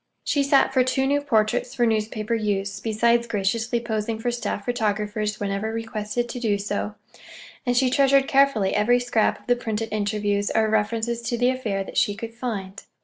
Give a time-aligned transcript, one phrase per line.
[0.23, 5.39] She sat for two new portraits for newspaper use, besides graciously posing for staff photographers
[5.39, 6.95] whenever requested to do so;
[7.67, 11.83] and she treasured carefully every scrap of the printed interviews or references to the affair
[11.83, 12.81] that she could find.